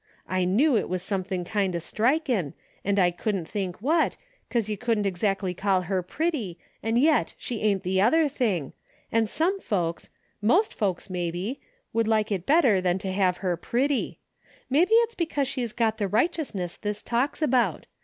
[0.27, 4.17] I knew it was something kind o' strikin', and I couldn't think what,
[4.49, 8.73] 'cause you wouldn't ex actly call her pretty, and yet she ain't the other thing,
[9.11, 10.09] and some folks—
[10.57, 11.61] most folks maybe—
[11.93, 14.17] would like it better than to have her pretty.
[14.71, 17.85] Maybe it's because she's got the righteousness this talks about.